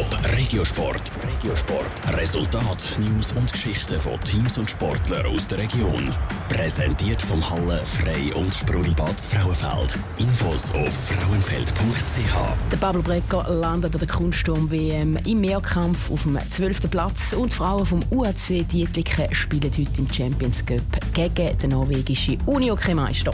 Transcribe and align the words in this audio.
Top 0.00 0.18
Regiosport. 0.38 1.02
Regiosport. 1.22 2.16
Resultat, 2.16 2.96
News 2.98 3.32
und 3.32 3.52
Geschichten 3.52 4.00
von 4.00 4.18
Teams 4.20 4.56
und 4.56 4.70
Sportlern 4.70 5.26
aus 5.26 5.46
der 5.46 5.58
Region. 5.58 6.10
Präsentiert 6.48 7.20
vom 7.20 7.42
Halle 7.50 7.84
Frei 7.84 8.34
und 8.34 8.54
Sprudelbad 8.54 9.20
Frauenfeld. 9.20 9.98
Infos 10.16 10.70
auf 10.70 10.88
frauenfeld.ch. 10.88 12.72
Der 12.72 12.76
Pablo 12.78 13.02
Brecker 13.02 13.46
landet 13.50 13.92
an 13.92 13.98
der 13.98 14.08
Kunststurm-WM 14.08 15.18
im 15.26 15.40
Mehrkampf 15.42 16.10
auf 16.10 16.22
dem 16.22 16.38
12. 16.48 16.90
Platz 16.90 17.34
und 17.36 17.52
die 17.52 17.56
Frauen 17.56 17.84
vom 17.84 18.00
UAC 18.10 18.66
Dietliken 18.72 19.34
spielen 19.34 19.70
heute 19.70 19.98
im 19.98 20.10
Champions 20.10 20.64
Cup 20.64 20.80
gegen 21.12 21.58
den 21.58 21.70
norwegischen 21.70 22.38
Unihockey-Meister. 22.46 23.32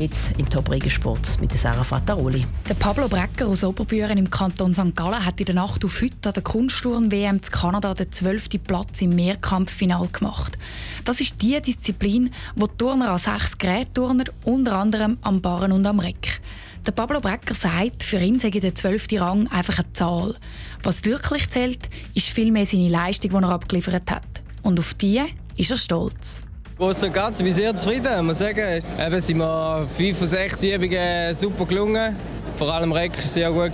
Jetzt 0.00 0.30
im 0.38 0.48
top 0.48 0.74
sport 0.88 1.38
mit 1.42 1.52
Sarah 1.52 1.84
Fattaroli. 1.84 2.42
Der 2.66 2.72
Pablo 2.72 3.06
Brecker 3.06 3.46
aus 3.46 3.62
Oberbüren 3.62 4.16
im 4.16 4.30
Kanton 4.30 4.72
St. 4.72 4.96
Gallen 4.96 5.26
hat 5.26 5.38
in 5.40 5.44
der 5.44 5.54
Nacht 5.54 5.84
auf 5.84 6.00
heute 6.00 6.28
an 6.28 6.32
der 6.32 6.42
Kunstturn-WM 6.42 7.42
zu 7.42 7.50
Kanada 7.50 7.92
den 7.92 8.10
12. 8.10 8.64
Platz 8.66 9.02
im 9.02 9.14
Mehrkampffinal 9.14 10.08
gemacht. 10.10 10.56
Das 11.04 11.20
ist 11.20 11.42
die 11.42 11.60
Disziplin, 11.60 12.32
wo 12.56 12.66
die 12.66 12.78
Turner 12.78 13.10
an 13.10 13.18
sechs 13.18 13.58
Gerätturner 13.58 14.24
unter 14.46 14.78
anderem 14.78 15.18
am 15.20 15.42
Barren 15.42 15.72
und 15.72 15.84
am 15.84 16.00
Reck. 16.00 16.40
Der 16.86 16.92
Pablo 16.92 17.20
Brecker 17.20 17.52
sagt, 17.52 18.02
für 18.02 18.20
ihn 18.20 18.38
sei 18.38 18.48
der 18.48 18.74
12. 18.74 19.06
Rang 19.20 19.48
einfach 19.48 19.80
eine 19.80 19.92
Zahl. 19.92 20.34
Was 20.82 21.04
wirklich 21.04 21.50
zählt, 21.50 21.90
ist 22.14 22.28
vielmehr 22.28 22.64
seine 22.64 22.88
Leistung, 22.88 23.32
die 23.32 23.36
er 23.36 23.50
abgeliefert 23.50 24.10
hat. 24.10 24.24
Und 24.62 24.78
auf 24.78 24.94
die 24.94 25.20
ist 25.58 25.70
er 25.70 25.76
stolz. 25.76 26.40
Groß 26.80 27.02
und 27.02 27.12
Ganzen 27.12 27.44
bin 27.44 27.52
sehr 27.52 27.76
zufrieden, 27.76 28.24
muss 28.24 28.38
sagen. 28.38 28.82
Eben 28.98 29.20
sind 29.20 29.36
wir 29.36 29.86
fünf 29.94 30.16
von 30.16 30.26
sechs 30.26 30.62
Übungen 30.62 31.34
super 31.34 31.66
gelungen. 31.66 32.16
Vor 32.56 32.72
allem 32.72 32.90
Reck 32.92 33.14
war 33.14 33.22
sehr 33.22 33.50
gut. 33.50 33.72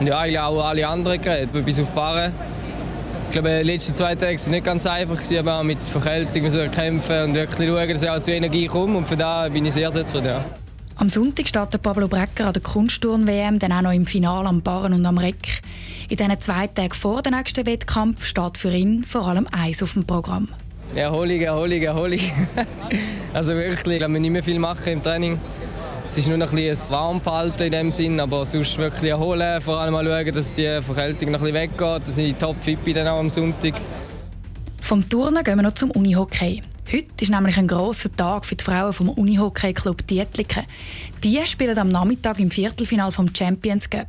Und 0.00 0.06
ja, 0.08 0.18
eigentlich 0.18 0.40
auch 0.40 0.64
alle 0.64 0.88
anderen 0.88 1.20
Geräte, 1.20 1.62
bis 1.62 1.78
auf 1.78 1.88
Barren. 1.90 2.32
Ich 3.26 3.30
glaube, 3.30 3.60
die 3.62 3.70
letzten 3.70 3.94
zwei 3.94 4.16
Tage 4.16 4.40
waren 4.40 4.50
nicht 4.50 4.64
ganz 4.64 4.88
einfach, 4.88 5.20
aber 5.38 5.60
auch 5.60 5.62
mit 5.62 5.78
Verkältung 5.86 6.42
müssen 6.42 6.68
kämpfen 6.68 7.22
und 7.22 7.34
wirklich 7.34 7.68
schauen, 7.68 7.88
dass 7.88 8.02
ich 8.02 8.10
auch 8.10 8.20
zu 8.22 8.32
Energie 8.32 8.66
komme. 8.66 8.98
Und 8.98 9.06
von 9.06 9.16
da 9.16 9.48
bin 9.48 9.64
ich 9.64 9.74
sehr, 9.74 9.92
sehr 9.92 10.04
zufrieden. 10.04 10.26
Ja. 10.26 10.44
Am 10.96 11.08
Sonntag 11.08 11.46
startet 11.46 11.80
Pablo 11.80 12.08
Brecker 12.08 12.48
an 12.48 12.54
der 12.54 12.62
Kunstturn-WM, 12.62 13.60
dann 13.60 13.70
auch 13.70 13.82
noch 13.82 13.92
im 13.92 14.04
Finale 14.04 14.48
am 14.48 14.62
Barren 14.62 14.94
und 14.94 15.06
am 15.06 15.16
Reck. 15.16 15.60
In 16.08 16.16
diesen 16.16 16.40
zwei 16.40 16.66
Tagen 16.66 16.92
vor 16.92 17.22
dem 17.22 17.34
nächsten 17.34 17.64
Wettkampf 17.66 18.24
steht 18.24 18.58
für 18.58 18.72
ihn 18.72 19.04
vor 19.04 19.28
allem 19.28 19.46
eins 19.52 19.80
auf 19.80 19.92
dem 19.92 20.04
Programm. 20.04 20.48
Erholung, 20.94 21.40
Erholung, 21.40 21.82
Erholung. 21.82 22.20
also 23.32 23.54
wirklich, 23.54 24.00
ich 24.00 24.08
wir 24.08 24.20
nicht 24.20 24.30
mehr 24.30 24.42
viel 24.42 24.58
machen 24.58 24.94
im 24.94 25.02
Training. 25.02 25.38
Es 26.04 26.16
ist 26.16 26.26
nur 26.26 26.38
noch 26.38 26.50
ein 26.50 26.56
bisschen 26.56 26.90
warm 26.90 27.20
behalten 27.20 27.64
in 27.64 27.72
dem 27.72 27.90
Sinn, 27.90 28.18
aber 28.18 28.44
sonst 28.46 28.78
wirklich 28.78 29.10
erholen, 29.10 29.60
vor 29.60 29.78
allem 29.78 29.92
mal 29.92 30.06
schauen, 30.06 30.34
dass 30.34 30.54
die 30.54 30.80
Verkältung 30.80 31.32
noch 31.32 31.40
ein 31.40 31.52
bisschen 31.52 31.70
weggeht, 31.70 32.08
dass 32.08 32.18
ich 32.18 32.34
top 32.36 32.56
fit 32.62 32.82
bin 32.82 32.94
dann 32.94 33.08
auch 33.08 33.18
am 33.18 33.28
Sonntag. 33.28 33.74
Vom 34.80 35.06
Turnen 35.06 35.44
gehen 35.44 35.56
wir 35.56 35.62
noch 35.62 35.74
zum 35.74 35.90
Unihockey. 35.90 36.62
Heute 36.90 37.06
ist 37.20 37.28
nämlich 37.28 37.58
ein 37.58 37.68
grosser 37.68 38.10
Tag 38.16 38.46
für 38.46 38.56
die 38.56 38.64
Frauen 38.64 38.94
vom 38.94 39.10
Unihockey 39.10 39.74
Club 39.74 40.06
Dietliken. 40.06 40.64
Die 41.22 41.38
spielen 41.46 41.78
am 41.78 41.90
Nachmittag 41.90 42.40
im 42.40 42.50
Viertelfinal 42.50 43.12
vom 43.12 43.28
Champions 43.34 43.90
Cup. 43.90 44.08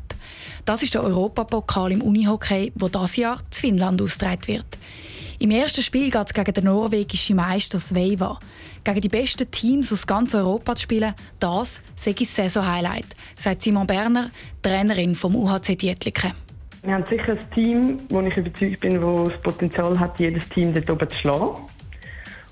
Das 0.63 0.81
ist 0.81 0.93
der 0.93 1.03
Europapokal 1.03 1.91
im 1.91 2.01
Unihockey, 2.01 2.71
wo 2.75 2.87
das 2.87 3.17
Jahr 3.17 3.39
zu 3.51 3.59
Finnland 3.59 4.01
ausgetragen 4.01 4.47
wird. 4.47 4.77
Im 5.41 5.51
ersten 5.51 5.81
Spiel 5.81 6.11
geht 6.11 6.25
es 6.25 6.33
gegen 6.33 6.53
den 6.53 6.65
norwegischen 6.65 7.37
Meister 7.37 7.79
Sveiva. 7.79 8.39
Gegen 8.83 8.99
die 8.99 9.07
besten 9.07 9.49
Teams 9.49 9.89
aus 9.93 10.05
ganz 10.05 10.35
Europa 10.35 10.75
zu 10.75 10.83
spielen, 10.83 11.13
das 11.39 11.79
sei 11.95 12.11
das 12.11 12.35
Saison-Highlight, 12.35 13.05
sagt 13.37 13.61
Simon 13.61 13.87
Berner, 13.87 14.31
Trainerin 14.61 15.15
vom 15.15 15.37
UHC 15.37 15.77
Dietliken. 15.77 16.33
Wir 16.83 16.93
haben 16.93 17.05
sicher 17.09 17.31
ein 17.31 17.51
Team, 17.55 18.01
wo 18.09 18.19
ich 18.19 18.35
überzeugt 18.35 18.81
bin, 18.81 18.99
das 18.99 19.29
das 19.29 19.41
Potenzial 19.41 19.97
hat, 19.97 20.19
jedes 20.19 20.47
Team 20.49 20.73
dort 20.73 20.89
oben 20.89 21.09
zu 21.09 21.15
schlagen. 21.15 21.49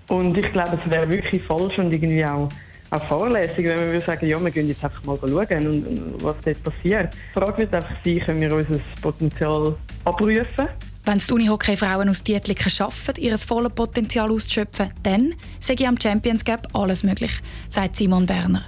Und 0.07 0.37
ich 0.37 0.49
glaube, 0.53 0.79
es 0.81 0.89
wäre 0.89 1.09
wirklich 1.09 1.43
falsch 1.43 1.77
und 1.79 1.91
irgendwie 1.91 2.23
auch, 2.23 2.47
auch 2.91 3.03
fahrlässig, 3.03 3.65
wenn 3.65 3.91
wir 3.91 3.99
sagen, 3.99 4.27
ja, 4.27 4.41
wir 4.41 4.49
gehen 4.49 4.69
jetzt 4.69 4.85
einfach 4.85 5.03
mal 5.03 5.19
schauen, 5.19 5.67
und, 5.67 6.23
was 6.23 6.37
dort 6.39 6.63
passiert. 6.63 7.13
Die 7.13 7.33
Frage 7.37 7.57
wird 7.57 7.75
einfach 7.75 7.95
sein, 8.05 8.19
können 8.19 8.39
wir 8.39 8.55
unser 8.55 8.79
Potenzial 9.01 9.75
abrufen 10.05 10.69
wenn 11.07 11.19
die 11.19 11.33
Unihockey-Frauen 11.33 12.09
aus 12.09 12.21
Dietliken 12.21 12.69
schaffen, 12.69 13.15
ihr 13.17 13.37
volles 13.37 13.71
Potenzial 13.71 14.29
auszuschöpfen, 14.29 14.89
dann 15.03 15.33
ich 15.65 15.87
am 15.87 15.99
Champions 15.99 16.43
Cup 16.43 16.67
alles 16.73 17.03
möglich, 17.03 17.31
sagt 17.69 17.95
Simon 17.95 18.25
Berner. 18.25 18.65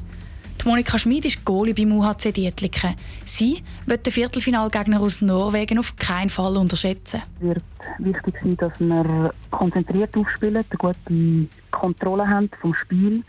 Die 0.62 0.68
Monika 0.68 0.98
Schmid 0.98 1.26
ist 1.26 1.44
Goalie 1.44 1.74
beim 1.74 1.92
UHC 1.92 2.32
Dietliken. 2.32 2.96
Sie 3.26 3.62
wird 3.86 4.06
den 4.06 4.14
Viertelfinalgegner 4.14 5.02
aus 5.02 5.22
Norwegen 5.22 5.80
auf 5.80 5.96
keinen 5.98 6.30
Fall 6.30 6.56
unterschätzen. 6.56 7.22
Es 7.40 7.46
wird 7.46 7.64
wichtig 7.98 8.36
sein, 8.42 8.56
dass 8.56 8.80
wir 8.80 9.34
konzentriert 9.52 10.16
aufspielen, 10.16 10.58
eine 10.58 10.78
gute 10.78 11.48
Kontrolle 11.72 12.26
haben 12.26 12.50
vom 12.62 12.74
Spiel. 12.74 13.24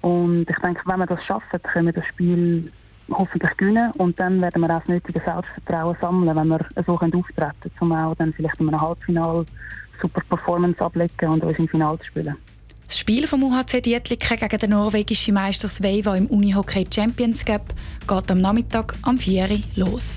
Und 0.00 0.50
ich 0.50 0.58
denke, 0.58 0.82
wenn 0.86 0.98
wir 0.98 1.06
das 1.06 1.24
schaffen, 1.24 1.62
können 1.62 1.86
wir 1.86 1.92
das 1.92 2.06
Spiel 2.06 2.72
hoffentlich 3.10 3.56
gewinnen 3.56 3.90
und 3.92 4.18
dann 4.18 4.40
werden 4.40 4.62
wir 4.62 4.70
auch 4.74 4.80
das 4.80 4.88
nötige 4.88 5.20
Selbstvertrauen 5.24 5.96
sammeln, 6.00 6.36
wenn 6.36 6.48
wir 6.48 6.66
so 6.86 6.92
auftreten 6.92 7.24
können, 7.36 7.52
um 7.80 7.92
auch 7.92 8.14
dann 8.16 8.32
vielleicht 8.32 8.60
in 8.60 8.68
einem 8.68 8.80
Halbfinale 8.80 9.44
super 10.00 10.22
Performance 10.28 10.80
ablegen 10.80 11.28
und 11.28 11.42
uns 11.42 11.58
im 11.58 11.68
Finale 11.68 11.98
zu 11.98 12.06
spielen. 12.06 12.36
Das 12.86 12.98
Spiel 12.98 13.26
vom 13.26 13.42
UHC 13.42 13.82
Dietliken 13.82 14.38
gegen 14.38 14.58
den 14.58 14.70
norwegischen 14.70 15.34
Meister 15.34 15.68
Sveiva 15.68 16.16
im 16.16 16.26
Unihockey 16.26 16.86
Champions 16.92 17.44
Cup 17.44 17.74
geht 18.06 18.30
am 18.30 18.40
Nachmittag 18.40 18.94
am 19.02 19.18
4 19.18 19.50
Uhr 19.50 19.60
los. 19.76 20.14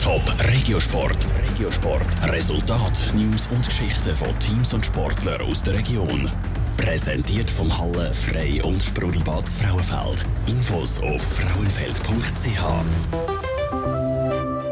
Top 0.00 0.22
Regiosport. 0.54 1.16
Regiosport. 1.50 2.06
Resultat, 2.30 3.12
News 3.16 3.48
und 3.52 3.66
Geschichten 3.66 4.14
von 4.14 4.38
Teams 4.38 4.72
und 4.72 4.86
Sportlern 4.86 5.40
aus 5.40 5.64
der 5.64 5.74
Region. 5.74 6.30
Präsentiert 6.76 7.50
vom 7.50 7.76
Halle 7.76 8.12
Frei 8.12 8.62
und 8.62 8.82
Sprudelbad 8.82 9.48
Frauenfeld. 9.48 10.26
Infos 10.46 10.98
auf 10.98 11.22
frauenfeld.ch. 11.22 13.55